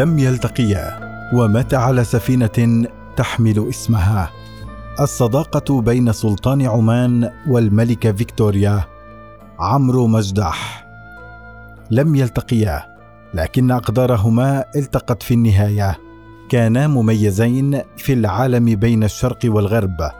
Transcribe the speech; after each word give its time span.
لم 0.00 0.18
يلتقيا 0.18 1.00
ومات 1.34 1.74
على 1.74 2.04
سفينة 2.04 2.86
تحمل 3.16 3.68
اسمها. 3.68 4.30
الصداقة 5.00 5.80
بين 5.80 6.12
سلطان 6.12 6.66
عمان 6.66 7.30
والملكه 7.48 8.12
فيكتوريا 8.12 8.84
عمرو 9.58 10.06
مجدح. 10.06 10.86
لم 11.90 12.14
يلتقيا 12.14 12.82
لكن 13.34 13.70
أقدارهما 13.70 14.64
التقت 14.76 15.22
في 15.22 15.34
النهاية. 15.34 15.98
كانا 16.48 16.86
مميزين 16.86 17.80
في 17.96 18.12
العالم 18.12 18.64
بين 18.64 19.04
الشرق 19.04 19.38
والغرب 19.44 20.10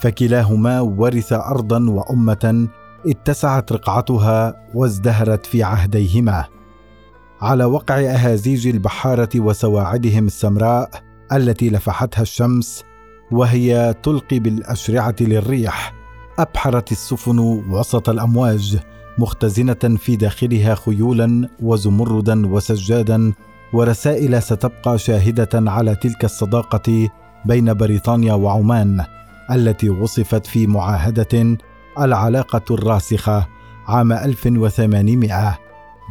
فكلاهما 0.00 0.80
ورث 0.80 1.32
ارضا 1.32 1.90
وأمة 1.90 2.68
اتسعت 3.06 3.72
رقعتها 3.72 4.54
وازدهرت 4.74 5.46
في 5.46 5.62
عهديهما. 5.62 6.53
على 7.40 7.64
وقع 7.64 8.00
أهازيج 8.00 8.66
البحارة 8.66 9.28
وسواعدهم 9.36 10.26
السمراء 10.26 10.90
التي 11.32 11.70
لفحتها 11.70 12.22
الشمس 12.22 12.84
وهي 13.32 13.94
تلقي 14.02 14.38
بالأشرعة 14.38 15.14
للريح. 15.20 15.94
أبحرت 16.38 16.92
السفن 16.92 17.38
وسط 17.70 18.08
الأمواج 18.08 18.78
مختزنة 19.18 19.96
في 19.98 20.16
داخلها 20.16 20.74
خيولا 20.74 21.48
وزمردا 21.62 22.46
وسجادا 22.46 23.32
ورسائل 23.72 24.42
ستبقى 24.42 24.98
شاهدة 24.98 25.48
على 25.54 25.94
تلك 25.94 26.24
الصداقة 26.24 27.08
بين 27.44 27.74
بريطانيا 27.74 28.34
وعمان 28.34 29.04
التي 29.50 29.90
وصفت 29.90 30.46
في 30.46 30.66
معاهدة 30.66 31.56
العلاقة 31.98 32.74
الراسخة 32.74 33.46
عام 33.86 34.12
1800 34.12 35.58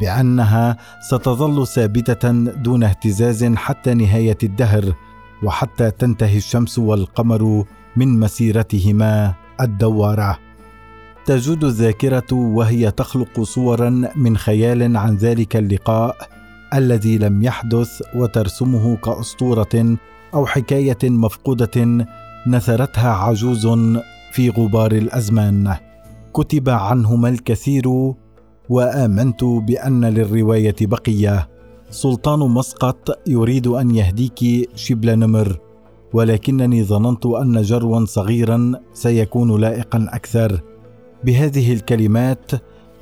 بأنها 0.00 0.76
ستظل 1.08 1.66
ثابتة 1.66 2.30
دون 2.52 2.84
اهتزاز 2.84 3.44
حتى 3.44 3.94
نهاية 3.94 4.38
الدهر 4.42 4.94
وحتى 5.42 5.90
تنتهي 5.90 6.36
الشمس 6.36 6.78
والقمر 6.78 7.64
من 7.96 8.20
مسيرتهما 8.20 9.34
الدوارة. 9.60 10.38
تجود 11.26 11.64
الذاكرة 11.64 12.32
وهي 12.32 12.90
تخلق 12.90 13.40
صورا 13.42 14.10
من 14.16 14.36
خيال 14.36 14.96
عن 14.96 15.16
ذلك 15.16 15.56
اللقاء 15.56 16.16
الذي 16.74 17.18
لم 17.18 17.42
يحدث 17.42 18.02
وترسمه 18.14 18.96
كأسطورة 18.96 19.96
أو 20.34 20.46
حكاية 20.46 20.98
مفقودة 21.04 22.06
نثرتها 22.46 23.10
عجوز 23.10 23.68
في 24.32 24.50
غبار 24.50 24.92
الأزمان. 24.92 25.76
كتب 26.34 26.68
عنهما 26.68 27.28
الكثير 27.28 28.14
وآمنت 28.68 29.44
بأن 29.44 30.04
للرواية 30.04 30.76
بقية. 30.80 31.48
سلطان 31.90 32.38
مسقط 32.38 33.18
يريد 33.26 33.66
أن 33.66 33.90
يهديك 33.90 34.70
شبل 34.74 35.18
نمر 35.18 35.58
ولكنني 36.12 36.84
ظننت 36.84 37.26
أن 37.26 37.62
جروا 37.62 38.04
صغيرا 38.04 38.72
سيكون 38.92 39.60
لائقا 39.60 40.06
أكثر. 40.12 40.60
بهذه 41.24 41.72
الكلمات 41.72 42.50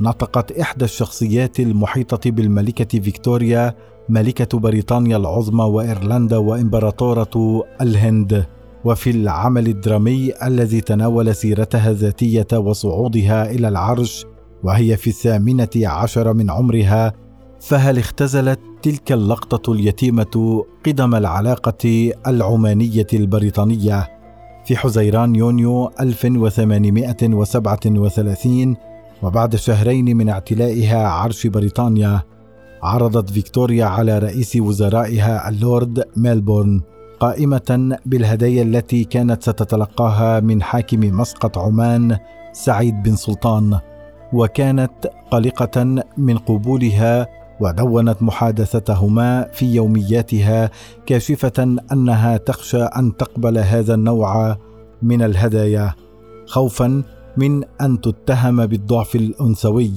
نطقت 0.01 0.53
إحدى 0.53 0.85
الشخصيات 0.85 1.61
المحيطة 1.61 2.31
بالملكة 2.31 3.01
فيكتوريا 3.01 3.75
ملكة 4.09 4.59
بريطانيا 4.59 5.17
العظمى 5.17 5.65
وإيرلندا 5.65 6.37
وإمبراطورة 6.37 7.65
الهند. 7.81 8.47
وفي 8.85 9.11
العمل 9.11 9.67
الدرامي 9.67 10.33
الذي 10.43 10.81
تناول 10.81 11.35
سيرتها 11.35 11.91
الذاتية 11.91 12.47
وصعودها 12.53 13.51
إلى 13.51 13.69
العرش 13.69 14.27
وهي 14.63 14.97
في 14.97 15.11
الثامنة 15.11 15.69
عشر 15.77 16.33
من 16.33 16.51
عمرها 16.51 17.13
فهل 17.61 17.99
اختزلت 17.99 18.61
تلك 18.83 19.13
اللقطة 19.13 19.73
اليتيمة 19.73 20.65
قدم 20.87 21.15
العلاقة 21.15 22.13
العمانية 22.27 23.07
البريطانية 23.15 24.09
في 24.65 24.77
حزيران 24.77 25.37
يونيو 25.37 25.91
1837 26.01 28.77
وبعد 29.23 29.57
شهرين 29.57 30.17
من 30.17 30.29
اعتلائها 30.29 31.09
عرش 31.09 31.47
بريطانيا 31.47 32.23
عرضت 32.83 33.31
فيكتوريا 33.31 33.85
على 33.85 34.19
رئيس 34.19 34.57
وزرائها 34.57 35.49
اللورد 35.49 36.05
ميلبورن 36.17 36.81
قائمة 37.21 37.99
بالهدايا 38.07 38.63
التي 38.63 39.05
كانت 39.05 39.43
ستتلقاها 39.43 40.41
من 40.41 40.63
حاكم 40.63 41.01
مسقط 41.01 41.59
عمان 41.59 42.19
سعيد 42.53 43.03
بن 43.03 43.17
سلطان. 43.17 43.79
وكانت 44.33 45.11
قلقة 45.31 46.05
من 46.17 46.39
قبولها 46.39 47.29
ودونت 47.61 48.23
محادثتهما 48.23 49.49
في 49.53 49.75
يومياتها 49.75 50.71
كاشفة 51.07 51.77
أنها 51.93 52.37
تخشى 52.37 52.83
أن 52.83 53.17
تقبل 53.17 53.59
هذا 53.59 53.95
النوع 53.95 54.57
من 55.03 55.23
الهدايا 55.23 55.95
خوفا 56.47 57.03
من 57.37 57.65
أن 57.81 58.01
تتهم 58.01 58.67
بالضعف 58.67 59.17
الأنثوي 59.17 59.93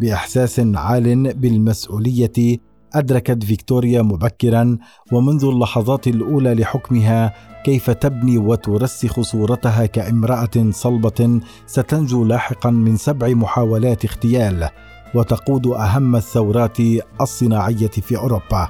بإحساس 0.00 0.60
عال 0.60 1.34
بالمسؤولية 1.34 2.58
أدركت 2.94 3.44
فيكتوريا 3.44 4.02
مبكرا 4.02 4.78
ومنذ 5.12 5.44
اللحظات 5.44 6.06
الأولى 6.06 6.54
لحكمها 6.54 7.34
كيف 7.64 7.90
تبني 7.90 8.38
وترسخ 8.38 9.20
صورتها 9.20 9.86
كامرأة 9.86 10.70
صلبة 10.70 11.40
ستنجو 11.66 12.24
لاحقا 12.24 12.70
من 12.70 12.96
سبع 12.96 13.28
محاولات 13.28 14.04
اغتيال 14.04 14.68
وتقود 15.14 15.66
أهم 15.66 16.16
الثورات 16.16 16.76
الصناعية 17.20 17.88
في 17.88 18.16
أوروبا. 18.16 18.68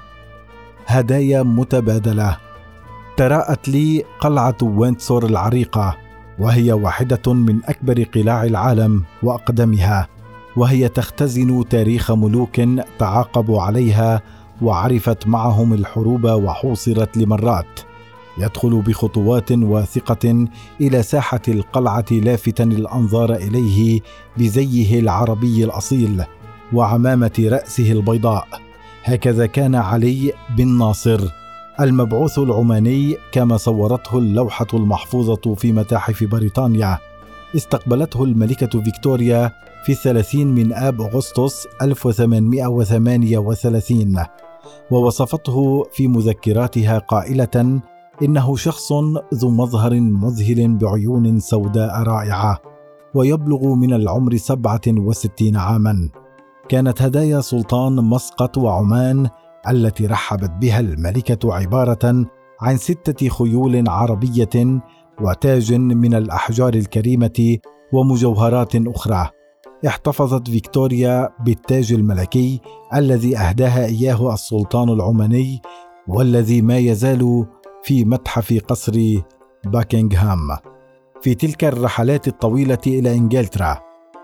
هدايا 0.87 1.43
متبادلة 1.43 2.37
تراءت 3.17 3.69
لي 3.69 4.05
قلعة 4.21 4.57
وينتسور 4.63 5.27
العريقة 5.27 5.97
وهي 6.39 6.73
واحدة 6.73 7.33
من 7.35 7.65
أكبر 7.65 8.03
قلاع 8.03 8.45
العالم 8.45 9.05
وأقدمها 9.23 10.09
وهي 10.57 10.89
تختزن 10.89 11.65
تاريخ 11.69 12.11
ملوك 12.11 12.61
تعاقبوا 12.99 13.63
عليها 13.63 14.23
وعرفت 14.63 15.27
معهم 15.27 15.73
الحروب 15.73 16.25
وحوصرت 16.25 17.17
لمرات. 17.17 17.81
يدخل 18.39 18.83
بخطوات 18.83 19.53
واثقة 19.53 20.47
إلى 20.81 21.03
ساحة 21.03 21.41
القلعة 21.49 22.05
لافتا 22.11 22.65
الأنظار 22.65 23.35
إليه 23.35 24.01
بزيه 24.37 25.01
العربي 25.01 25.65
الأصيل 25.65 26.25
وعمامة 26.73 27.49
رأسه 27.53 27.93
البيضاء. 27.93 28.49
هكذا 29.05 29.47
كان 29.47 29.75
علي 29.75 30.33
بن 30.57 30.79
ناصر 30.79 31.21
المبعوث 31.81 32.39
العماني 32.39 33.17
كما 33.33 33.57
صورته 33.57 34.19
اللوحة 34.19 34.67
المحفوظة 34.75 35.55
في 35.55 35.73
متاحف 35.73 36.25
بريطانيا. 36.25 36.99
استقبلته 37.57 38.25
الملكة 38.25 38.83
فيكتوريا 38.83 39.53
في 39.89 39.95
الثلاثين 39.95 40.55
من 40.55 40.73
آب 40.73 41.01
أغسطس 41.01 41.67
1838 41.83 44.25
ووصفته 44.91 45.85
في 45.93 46.09
مذكراتها 46.09 46.99
قائلة 46.99 47.81
إنه 48.23 48.57
شخص 48.57 48.93
ذو 49.35 49.51
مظهر 49.51 50.01
مذهل 50.01 50.79
بعيون 50.79 51.41
سوداء 51.41 52.03
رائعة 52.03 52.59
ويبلغ 53.15 53.75
من 53.75 53.93
العمر 53.93 54.37
سبعة 54.37 54.81
وستين 54.89 55.57
عاما. 55.57 56.09
كانت 56.69 57.03
هدايا 57.03 57.41
سلطان 57.41 57.93
مسقط 57.93 58.59
وعمان 58.59 59.29
التي 59.69 60.07
رحبت 60.07 60.51
بها 60.51 60.81
الملكة 60.81 61.55
عبارة 61.55 62.27
عن 62.61 62.77
ستة 62.77 63.29
خيول 63.29 63.89
عربية 63.89 64.81
وتاج 65.21 65.75
من 65.75 66.15
الأحجار 66.15 66.75
الكريمة 66.75 67.59
ومجوهرات 67.93 68.77
أخرى. 68.77 69.31
احتفظت 69.87 70.51
فيكتوريا 70.51 71.29
بالتاج 71.45 71.93
الملكي 71.93 72.61
الذي 72.95 73.39
أهداها 73.39 73.87
إياه 73.87 74.35
السلطان 74.35 74.89
العماني 74.89 75.63
والذي 76.09 76.63
ما 76.63 76.79
يزال 76.79 77.47
في 77.83 78.05
متحف 78.05 78.61
قصر 78.69 79.21
باكنغهام 79.67 80.57
في 81.23 81.35
تلك 81.35 81.65
الرحلات 81.65 82.29
الطويلة 82.29 82.79
إلى 82.87 83.15
إنجلترا 83.15 83.79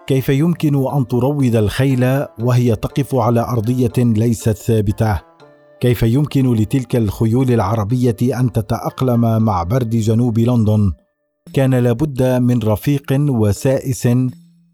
كيف 0.07 0.29
يمكن 0.29 0.87
أن 0.97 1.07
تروض 1.07 1.57
الخيل 1.57 2.27
وهي 2.41 2.77
تقف 2.77 3.15
على 3.15 3.41
أرضية 3.41 3.93
ليست 3.99 4.57
ثابتة؟ 4.57 5.21
كيف 5.81 6.03
يمكن 6.03 6.55
لتلك 6.55 6.97
الخيول 6.97 7.51
العربية 7.51 8.17
أن 8.41 8.53
تتأقلم 8.53 9.43
مع 9.43 9.63
برد 9.63 9.91
جنوب 9.91 10.39
لندن؟ 10.39 10.93
كان 11.53 11.75
لابد 11.75 12.23
من 12.23 12.59
رفيق 12.63 13.13
وسائس 13.13 14.09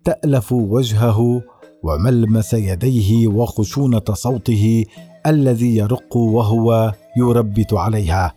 تألف 0.04 0.52
وجهه 0.52 1.42
وملمس 1.82 2.54
يديه 2.54 3.28
وخشونة 3.28 4.02
صوته 4.12 4.84
الذي 5.26 5.76
يرق 5.76 6.16
وهو 6.16 6.92
يربت 7.16 7.74
عليها 7.74 8.34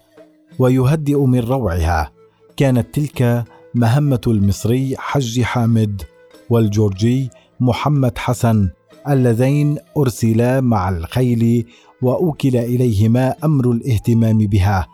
ويهدئ 0.60 1.20
من 1.20 1.40
روعها. 1.40 2.12
كانت 2.58 2.96
تلك 2.96 3.44
مهمة 3.76 4.22
المصري 4.28 4.96
حج 4.98 5.42
حامد 5.42 6.02
والجورجي 6.50 7.30
محمد 7.60 8.18
حسن 8.18 8.70
اللذين 9.10 9.78
أرسلا 9.98 10.62
مع 10.62 10.90
الخيل 10.90 11.66
وأوكل 12.02 12.56
إليهما 12.58 13.36
أمر 13.44 13.72
الاهتمام 13.72 14.38
بها. 14.38 14.88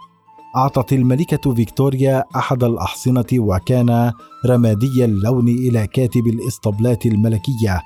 أعطت 0.56 0.94
الملكة 0.94 1.54
فيكتوريا 1.54 2.24
أحد 2.36 2.64
الأحصنة 2.64 3.26
وكان 3.34 4.12
رمادي 4.46 5.06
اللون 5.06 5.48
إلى 5.48 5.88
كاتب 5.88 6.28
الإسطبلات 6.28 7.06
الملكية 7.06 7.82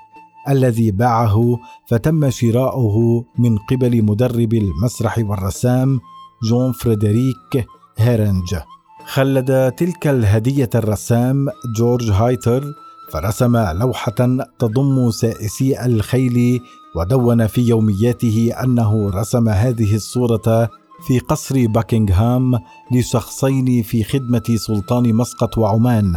الذي 0.50 0.92
باعه 0.92 1.60
فتم 1.88 2.30
شراؤه 2.30 3.26
من 3.40 3.58
قبل 3.58 4.04
مدرب 4.04 4.54
المسرح 4.54 5.18
والرسام 5.18 6.00
جون 6.44 6.72
فريدريك 6.72 7.66
هيرنج. 7.98 8.56
خلد 9.06 9.72
تلك 9.72 10.08
الهدية 10.08 10.70
الرسام 10.76 11.48
جورج 11.78 12.12
هايتر 12.12 12.64
فرسم 13.12 13.58
لوحة 13.58 14.38
تضم 14.60 15.12
سائسي 15.12 15.86
الخيل 15.86 16.60
ودون 16.96 17.48
في 17.48 17.62
يومياته 17.62 18.52
أنه 18.64 19.10
رسم 19.10 19.50
هذه 19.50 19.96
الصورة 19.96 20.70
في 21.08 21.20
قصر 21.20 21.68
باكنغهام 21.68 22.60
لشخصين 22.92 23.84
في 23.84 24.04
خدمة 24.04 24.44
سلطان 24.56 25.14
مسقط 25.14 25.58
وعمان 25.58 26.14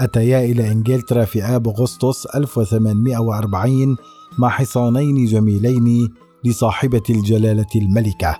أتيا 0.00 0.44
إلى 0.44 0.72
إنجلترا 0.72 1.24
في 1.24 1.42
آب 1.42 1.68
أغسطس 1.68 2.26
1840 2.26 3.96
مع 4.38 4.48
حصانين 4.48 5.26
جميلين 5.26 6.08
لصاحبة 6.44 7.02
الجلالة 7.10 7.66
الملكة. 7.76 8.36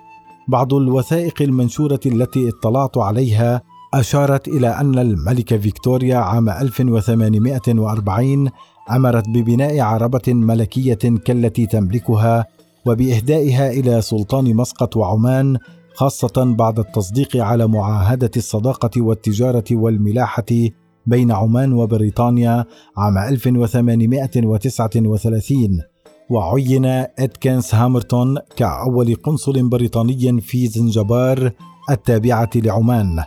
بعض 0.49 0.75
الوثائق 0.75 1.43
المنشورة 1.43 2.01
التي 2.07 2.49
اطلعت 2.49 2.99
عليها 2.99 3.63
أشارت 3.95 4.49
إلى 4.49 4.69
أن 4.69 4.99
الملكة 4.99 5.59
فيكتوريا 5.59 6.17
عام 6.17 6.49
1840 6.49 8.49
أمرت 8.91 9.29
ببناء 9.29 9.81
عربة 9.81 10.23
ملكية 10.29 10.95
كالتي 11.25 11.67
تملكها 11.67 12.47
وبإهدائها 12.87 13.71
إلى 13.71 14.03
سلطان 14.03 14.57
مسقط 14.57 14.97
وعمان 14.97 15.59
خاصة 15.95 16.55
بعد 16.59 16.79
التصديق 16.79 17.37
على 17.37 17.67
معاهدة 17.67 18.31
الصداقة 18.37 19.03
والتجارة 19.03 19.65
والملاحة 19.73 20.45
بين 21.07 21.33
عمان 21.33 21.73
وبريطانيا 21.73 22.65
عام 22.97 23.19
1839 23.19 25.81
وعين 26.31 26.85
إدكنس 27.19 27.75
هامرتون 27.75 28.39
كأول 28.57 29.15
قنصل 29.15 29.69
بريطاني 29.69 30.41
في 30.41 30.67
زنجبار 30.67 31.53
التابعة 31.91 32.51
لعمان 32.55 33.23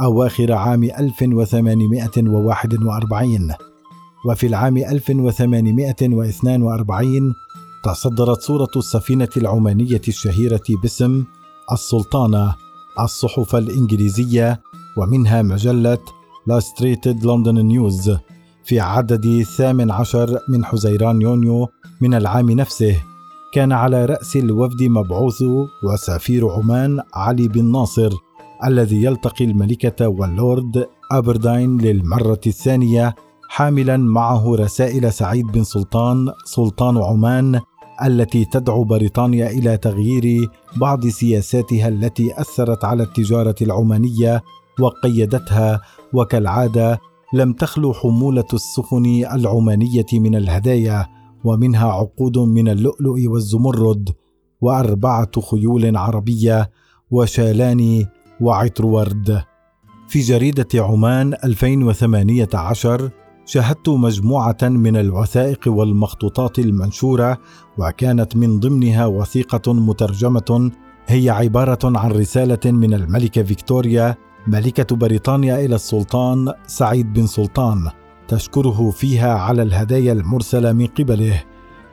أواخر 0.00 0.52
عام 0.52 0.84
1841 0.84 3.54
وفي 4.28 4.46
العام 4.46 4.76
1842 4.76 7.34
تصدرت 7.84 8.40
صورة 8.40 8.70
السفينة 8.76 9.28
العمانية 9.36 10.00
الشهيرة 10.08 10.62
باسم 10.82 11.24
السلطانة 11.72 12.54
الصحف 13.00 13.56
الإنجليزية 13.56 14.60
ومنها 14.96 15.42
مجلة 15.42 15.98
لاستريتد 16.46 17.26
لندن 17.26 17.66
نيوز 17.66 18.16
في 18.64 18.80
عدد 18.80 19.24
الثامن 19.24 19.90
عشر 19.90 20.38
من 20.48 20.64
حزيران 20.64 21.22
يونيو 21.22 21.68
من 22.00 22.14
العام 22.14 22.50
نفسه. 22.50 23.02
كان 23.52 23.72
على 23.72 24.04
رأس 24.04 24.36
الوفد 24.36 24.82
مبعوث 24.82 25.42
وسفير 25.84 26.48
عمان 26.48 27.00
علي 27.14 27.48
بن 27.48 27.72
ناصر 27.72 28.10
الذي 28.64 29.04
يلتقي 29.04 29.44
الملكة 29.44 30.08
واللورد 30.08 30.86
أبرداين 31.12 31.78
للمرة 31.78 32.40
الثانية 32.46 33.14
حاملا 33.48 33.96
معه 33.96 34.54
رسائل 34.54 35.12
سعيد 35.12 35.46
بن 35.46 35.64
سلطان 35.64 36.32
سلطان 36.44 36.96
عمان 36.96 37.60
التي 38.04 38.44
تدعو 38.44 38.84
بريطانيا 38.84 39.50
إلى 39.50 39.76
تغيير 39.76 40.50
بعض 40.76 41.06
سياساتها 41.06 41.88
التي 41.88 42.40
أثرت 42.40 42.84
على 42.84 43.02
التجارة 43.02 43.54
العمانية 43.62 44.42
وقيدتها 44.80 45.80
وكالعادة 46.12 46.98
لم 47.32 47.52
تخلو 47.52 47.92
حمولة 47.92 48.44
السفن 48.54 49.06
العمانية 49.34 50.06
من 50.12 50.34
الهدايا 50.34 51.06
ومنها 51.44 51.92
عقود 51.92 52.38
من 52.38 52.68
اللؤلؤ 52.68 53.26
والزمرد 53.26 54.10
وأربعة 54.60 55.40
خيول 55.50 55.96
عربية 55.96 56.70
وشالان 57.10 58.06
وعطر 58.40 58.86
ورد 58.86 59.42
في 60.08 60.20
جريدة 60.20 60.68
عمان 60.74 61.34
2018 61.44 63.10
شاهدت 63.46 63.88
مجموعة 63.88 64.56
من 64.62 64.96
الوثائق 64.96 65.60
والمخطوطات 65.66 66.58
المنشورة 66.58 67.38
وكانت 67.78 68.36
من 68.36 68.60
ضمنها 68.60 69.06
وثيقة 69.06 69.72
مترجمة 69.72 70.70
هي 71.06 71.30
عبارة 71.30 71.78
عن 71.84 72.12
رسالة 72.12 72.72
من 72.72 72.94
الملكة 72.94 73.42
فيكتوريا 73.42 74.14
ملكة 74.46 74.96
بريطانيا 74.96 75.64
إلى 75.64 75.74
السلطان 75.74 76.52
سعيد 76.66 77.12
بن 77.12 77.26
سلطان 77.26 77.90
تشكره 78.28 78.90
فيها 78.90 79.34
على 79.34 79.62
الهدايا 79.62 80.12
المرسلة 80.12 80.72
من 80.72 80.86
قبله 80.86 81.42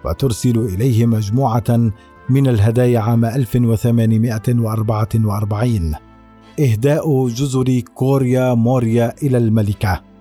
وترسل 0.06 0.60
إليه 0.60 1.06
مجموعة 1.06 1.92
من 2.30 2.48
الهدايا 2.48 3.00
عام 3.00 3.26
1844 3.26 5.96
إهداء 6.60 7.28
جزر 7.28 7.80
كوريا 7.80 8.54
موريا 8.54 9.14
إلى 9.24 9.38
الملكة. 9.38 10.13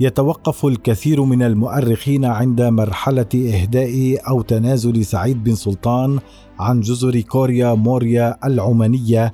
يتوقف 0.00 0.66
الكثير 0.66 1.24
من 1.24 1.42
المؤرخين 1.42 2.24
عند 2.24 2.62
مرحلة 2.62 3.26
إهداء 3.34 4.18
أو 4.28 4.42
تنازل 4.42 5.04
سعيد 5.04 5.44
بن 5.44 5.54
سلطان 5.54 6.18
عن 6.58 6.80
جزر 6.80 7.20
كوريا 7.20 7.74
موريا 7.74 8.36
العمانية 8.44 9.32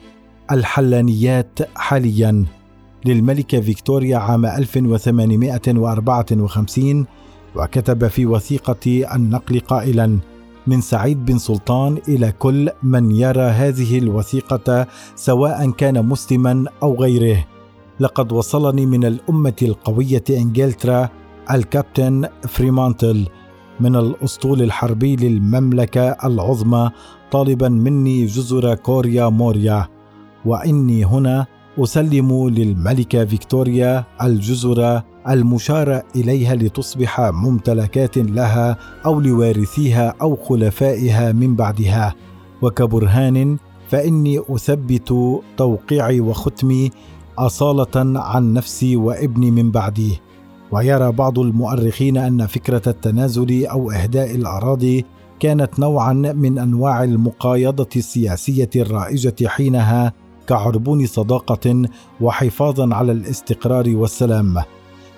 الحلانيات 0.51 1.59
حاليا. 1.77 2.45
للملكة 3.05 3.61
فيكتوريا 3.61 4.17
عام 4.17 4.47
1854 4.47 7.07
وكتب 7.57 8.09
في 8.09 8.27
وثيقة 8.27 9.15
النقل 9.15 9.61
قائلا 9.61 10.19
من 10.67 10.81
سعيد 10.81 11.25
بن 11.25 11.39
سلطان 11.39 11.99
إلى 12.09 12.33
كل 12.33 12.71
من 12.83 13.11
يرى 13.11 13.43
هذه 13.43 13.99
الوثيقة 13.99 14.87
سواء 15.15 15.71
كان 15.71 16.07
مسلما 16.07 16.65
أو 16.83 16.95
غيره. 16.95 17.45
لقد 18.01 18.33
وصلني 18.33 18.87
من 18.87 19.05
الأمة 19.05 19.57
القوية 19.63 20.25
إنجلترا 20.31 21.09
الكابتن 21.51 22.29
فريمانتل 22.49 23.29
من 23.81 23.97
الأسطول 23.97 24.63
الحربي 24.63 25.17
للمملكة 25.17 26.11
العظمى 26.11 26.91
طالبا 27.31 27.69
مني 27.69 28.27
جزر 28.27 28.75
كوريا 28.75 29.29
موريا 29.29 29.89
وإني 30.45 31.05
هنا 31.05 31.47
أسلم 31.79 32.49
للملكة 32.49 33.25
فيكتوريا 33.25 34.05
الجزر 34.23 35.03
المشار 35.29 36.03
إليها 36.17 36.55
لتصبح 36.55 37.21
ممتلكات 37.21 38.19
لها 38.19 38.77
أو 39.07 39.21
لوارثيها 39.21 40.15
أو 40.23 40.37
خلفائها 40.37 41.33
من 41.33 41.57
بعدها. 41.57 42.15
وكبرهان 42.63 43.57
فإني 43.89 44.41
أثبت 44.49 45.15
توقيعي 45.57 46.21
وختمي 46.21 46.91
أصالة 47.47 48.21
عن 48.21 48.53
نفسي 48.53 48.97
وابني 48.97 49.51
من 49.51 49.71
بعدي. 49.71 50.21
ويرى 50.73 51.13
بعض 51.13 51.39
المؤرخين 51.39 52.17
أن 52.17 52.47
فكرة 52.47 52.83
التنازل 52.87 53.67
أو 53.67 53.91
إهداء 53.91 54.35
الأراضي 54.35 55.05
كانت 55.41 55.79
نوعا 55.79 56.13
من 56.13 56.59
أنواع 56.59 57.05
المقايضة 57.05 57.89
السياسية 57.97 58.71
الرائجة 58.77 59.47
حينها 59.47 60.13
كعربون 60.47 61.07
صداقة 61.07 61.83
وحفاظا 62.21 62.95
على 62.95 63.13
الاستقرار 63.13 63.97
والسلام. 63.97 64.63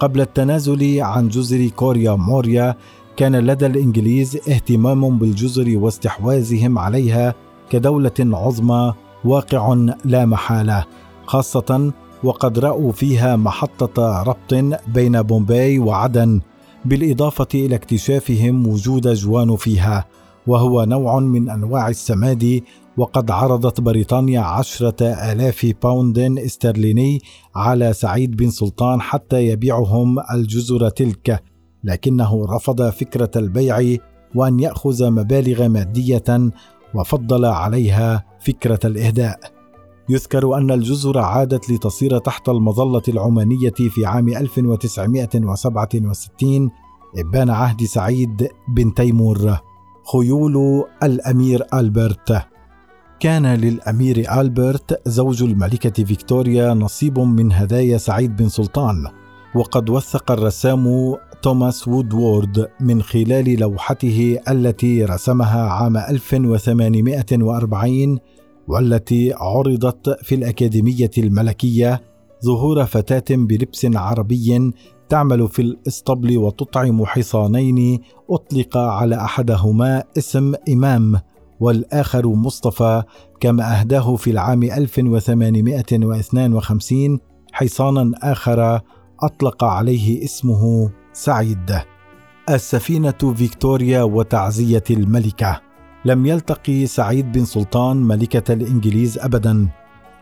قبل 0.00 0.20
التنازل 0.20 1.00
عن 1.00 1.28
جزر 1.28 1.68
كوريا 1.68 2.14
موريا 2.14 2.76
كان 3.16 3.36
لدى 3.36 3.66
الإنجليز 3.66 4.36
اهتمام 4.36 5.18
بالجزر 5.18 5.78
واستحواذهم 5.78 6.78
عليها 6.78 7.34
كدولة 7.70 8.12
عظمى 8.20 8.94
واقع 9.24 9.74
لا 10.04 10.26
محالة 10.26 10.84
خاصة 11.26 11.92
وقد 12.24 12.58
رأوا 12.58 12.92
فيها 12.92 13.36
محطة 13.36 14.22
ربط 14.22 14.78
بين 14.88 15.22
بومباي 15.22 15.78
وعدن 15.78 16.40
بالإضافة 16.84 17.48
إلى 17.54 17.74
اكتشافهم 17.74 18.66
وجود 18.66 19.08
جوانو 19.08 19.56
فيها. 19.56 20.04
وهو 20.46 20.84
نوع 20.84 21.20
من 21.20 21.50
أنواع 21.50 21.88
السماد 21.88 22.62
وقد 22.96 23.30
عرضت 23.30 23.80
بريطانيا 23.80 24.40
عشرة 24.40 25.02
آلاف 25.02 25.72
باوند 25.82 26.18
استرليني 26.18 27.20
على 27.56 27.92
سعيد 27.92 28.36
بن 28.36 28.50
سلطان 28.50 29.00
حتى 29.00 29.46
يبيعهم 29.46 30.16
الجزر 30.34 30.88
تلك. 30.88 31.42
لكنه 31.84 32.44
رفض 32.44 32.90
فكرة 32.90 33.30
البيع 33.36 33.96
وأن 34.34 34.60
يأخذ 34.60 35.10
مبالغ 35.10 35.68
مادية 35.68 36.50
وفضل 36.94 37.44
عليها 37.44 38.24
فكرة 38.40 38.80
الإهداء. 38.84 39.40
يذكر 40.08 40.56
أن 40.56 40.70
الجزر 40.70 41.18
عادت 41.18 41.70
لتصير 41.70 42.18
تحت 42.18 42.48
المظلة 42.48 43.02
العمانية 43.08 43.70
في 43.70 44.06
عام 44.06 44.28
1967 44.28 46.70
إبان 47.18 47.50
عهد 47.50 47.84
سعيد 47.84 48.48
بن 48.68 48.94
تيمور. 48.94 49.58
خيول 50.04 50.84
الأمير 51.02 51.62
ألبرت. 51.74 52.42
كان 53.20 53.46
للأمير 53.46 54.40
ألبرت 54.40 55.08
زوج 55.08 55.42
الملكة 55.42 56.04
فيكتوريا 56.04 56.74
نصيب 56.74 57.18
من 57.18 57.52
هدايا 57.52 57.98
سعيد 57.98 58.36
بن 58.36 58.48
سلطان 58.48 59.06
وقد 59.54 59.90
وثق 59.90 60.30
الرسام 60.30 61.14
توماس 61.42 61.88
وودوورد 61.88 62.68
من 62.80 63.02
خلال 63.02 63.60
لوحته 63.60 64.38
التي 64.48 65.04
رسمها 65.04 65.62
عام 65.62 65.96
1840 65.96 68.18
والتي 68.68 69.32
عرضت 69.32 70.24
في 70.24 70.34
الأكاديمية 70.34 71.10
الملكية 71.18 72.02
ظهور 72.44 72.84
فتاة 72.84 73.36
بلبس 73.36 73.86
عربي 73.94 74.72
تعمل 75.12 75.48
في 75.48 75.62
الاسطبل 75.62 76.38
وتطعم 76.38 77.06
حصانين 77.06 78.00
أطلق 78.30 78.76
على 78.76 79.16
أحدهما 79.16 80.04
اسم 80.18 80.54
إمام 80.68 81.20
والآخر 81.60 82.26
مصطفى 82.26 83.02
كما 83.40 83.80
أهداه 83.80 84.16
في 84.16 84.30
العام 84.30 84.62
1852 84.62 87.18
حصانا 87.52 88.12
آخر 88.22 88.80
أطلق 89.22 89.64
عليه 89.64 90.24
اسمه 90.24 90.90
سعيد. 91.12 91.78
السفينة 92.50 93.34
فيكتوريا 93.36 94.02
وتعزية 94.02 94.84
الملكة. 94.90 95.60
لم 96.04 96.26
يلتقي 96.26 96.86
سعيد 96.86 97.32
بن 97.32 97.44
سلطان 97.44 97.96
ملكة 97.96 98.52
الإنجليز 98.52 99.18
أبدا 99.18 99.68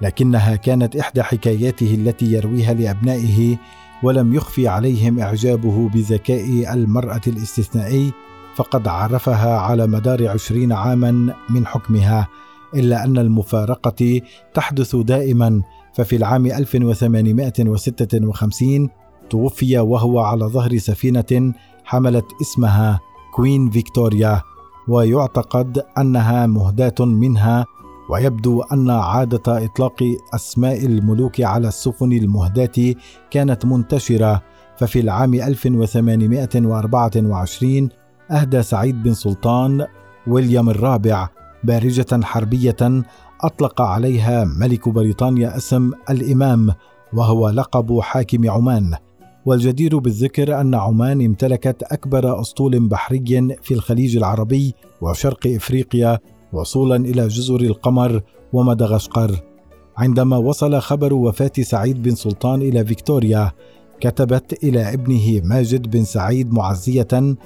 لكنها 0.01 0.57
كانت 0.57 0.97
إحدى 0.97 1.23
حكاياته 1.23 1.95
التي 1.95 2.33
يرويها 2.33 2.75
لأبنائه 2.75 3.59
ولم 4.02 4.35
يخفي 4.35 4.69
عليهم 4.69 5.21
إعجابه 5.21 5.88
بذكاء 5.88 6.75
المرأة 6.75 7.21
الاستثنائي 7.26 8.12
فقد 8.54 8.88
عرفها 8.88 9.59
على 9.59 9.87
مدار 9.87 10.28
عشرين 10.28 10.73
عاما 10.73 11.35
من 11.50 11.66
حكمها 11.66 12.28
إلا 12.75 13.04
أن 13.04 13.19
المفارقة 13.19 14.21
تحدث 14.54 14.97
دائما 14.97 15.62
ففي 15.95 16.16
العام 16.16 16.47
1856 16.47 18.88
توفي 19.30 19.78
وهو 19.78 20.21
على 20.21 20.45
ظهر 20.45 20.78
سفينة 20.78 21.54
حملت 21.85 22.26
اسمها 22.40 23.00
كوين 23.35 23.71
فيكتوريا 23.71 24.42
ويعتقد 24.88 25.85
أنها 25.99 26.47
مهداة 26.47 26.95
منها 27.00 27.66
ويبدو 28.11 28.62
أن 28.62 28.90
عادة 28.90 29.64
إطلاق 29.64 30.02
أسماء 30.35 30.87
الملوك 30.87 31.40
على 31.40 31.69
السفن 31.69 32.12
المهداة 32.12 32.95
كانت 33.31 33.64
منتشرة 33.64 34.43
ففي 34.76 35.00
العام 35.00 35.35
1824 35.35 37.88
أهدى 38.31 38.62
سعيد 38.62 39.02
بن 39.02 39.14
سلطان 39.14 39.87
ويليام 40.26 40.71
الرابع 40.71 41.29
بارجة 41.64 42.21
حربية 42.23 42.76
أطلق 43.40 43.83
عليها 43.83 44.45
ملك 44.45 44.88
بريطانيا 44.88 45.57
اسم 45.57 45.93
الإمام 46.11 46.75
وهو 47.12 47.49
لقب 47.49 48.00
حاكم 48.00 48.50
عمان. 48.50 48.95
والجدير 49.47 49.99
بالذكر 49.99 50.61
أن 50.61 50.75
عمان 50.75 51.25
امتلكت 51.25 51.83
أكبر 51.83 52.40
أسطول 52.40 52.88
بحري 52.88 53.57
في 53.62 53.75
الخليج 53.75 54.17
العربي 54.17 54.75
وشرق 55.00 55.47
إفريقيا 55.47 56.19
وصولا 56.52 56.97
إلى 56.97 57.28
جزر 57.28 57.61
القمر 57.61 58.21
ومدغشقر. 58.52 59.30
عندما 59.97 60.37
وصل 60.37 60.80
خبر 60.80 61.14
وفاة 61.14 61.52
سعيد 61.61 62.02
بن 62.02 62.14
سلطان 62.14 62.62
إلى 62.62 62.85
فيكتوريا 62.85 63.52
كتبت 64.00 64.64
إلى 64.64 64.95
ابنه 64.95 65.40
ماجد 65.45 65.90
بن 65.90 66.04
سعيد 66.04 66.52
معزية 66.52 67.37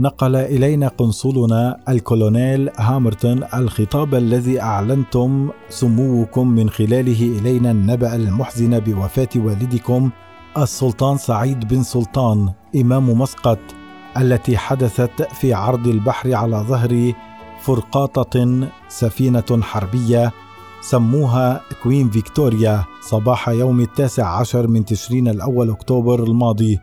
نقل 0.00 0.36
إلينا 0.36 0.88
قنصلنا 0.88 1.80
الكولونيل 1.88 2.70
هامرتون 2.76 3.44
الخطاب 3.54 4.14
الذي 4.14 4.60
أعلنتم 4.60 5.50
سموكم 5.68 6.48
من 6.48 6.70
خلاله 6.70 7.38
إلينا 7.38 7.70
النبأ 7.70 8.16
المحزن 8.16 8.80
بوفاة 8.80 9.28
والدكم 9.36 10.10
السلطان 10.58 11.16
سعيد 11.16 11.68
بن 11.68 11.82
سلطان 11.82 12.52
إمام 12.76 13.20
مسقط 13.20 13.58
التي 14.16 14.56
حدثت 14.56 15.22
في 15.22 15.54
عرض 15.54 15.86
البحر 15.86 16.34
على 16.34 16.56
ظهر 16.56 17.12
فرقاطة 17.66 18.68
سفينة 18.88 19.62
حربية 19.62 20.32
سموها 20.80 21.60
كوين 21.82 22.10
فيكتوريا 22.10 22.84
صباح 23.00 23.48
يوم 23.48 23.80
التاسع 23.80 24.26
عشر 24.26 24.66
من 24.66 24.84
تشرين 24.84 25.28
الأول 25.28 25.70
أكتوبر 25.70 26.22
الماضي 26.22 26.78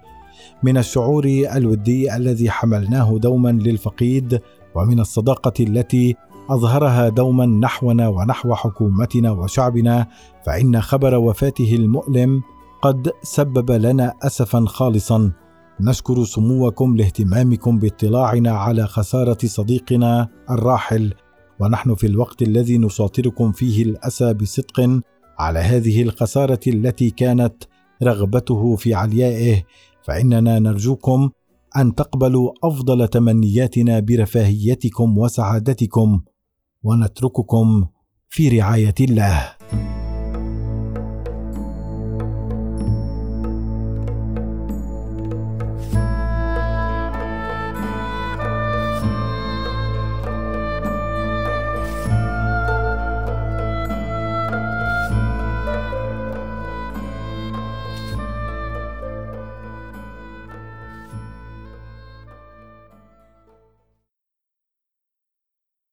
من 0.63 0.77
الشعور 0.77 1.25
الودي 1.25 2.15
الذي 2.15 2.49
حملناه 2.49 3.17
دوما 3.17 3.49
للفقيد 3.49 4.41
ومن 4.75 4.99
الصداقة 4.99 5.53
التي 5.59 6.15
أظهرها 6.49 7.09
دوما 7.09 7.45
نحونا 7.45 8.07
ونحو 8.07 8.55
حكومتنا 8.55 9.31
وشعبنا 9.31 10.07
فإن 10.45 10.81
خبر 10.81 11.15
وفاته 11.15 11.75
المؤلم 11.75 12.41
قد 12.81 13.11
سبب 13.21 13.71
لنا 13.71 14.13
اسفا 14.21 14.65
خالصا. 14.67 15.31
نشكر 15.85 16.23
سموكم 16.23 16.97
لاهتمامكم 16.97 17.79
باطلاعنا 17.79 18.51
على 18.51 18.87
خسارة 18.87 19.37
صديقنا 19.45 20.27
الراحل 20.49 21.13
ونحن 21.59 21.95
في 21.95 22.07
الوقت 22.07 22.41
الذي 22.41 22.77
نشاطركم 22.77 23.51
فيه 23.51 23.83
الأسى 23.83 24.33
بصدق 24.33 25.01
على 25.39 25.59
هذه 25.59 26.01
الخسارة 26.01 26.59
التي 26.67 27.09
كانت 27.09 27.63
رغبته 28.03 28.75
في 28.75 28.93
عليائه 28.93 29.63
فإننا 30.03 30.59
نرجوكم 30.59 31.29
أن 31.77 31.95
تقبلوا 31.95 32.51
أفضل 32.63 33.07
تمنياتنا 33.07 33.99
برفاهيتكم 33.99 35.17
وسعادتكم 35.17 36.21
ونترككم 36.83 37.85
في 38.29 38.59
رعاية 38.59 38.95
الله. 39.01 39.55